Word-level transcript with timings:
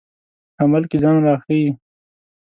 عمل 0.61 0.83
کې 0.89 0.97
ځان 1.03 1.15
راښيي. 1.25 1.69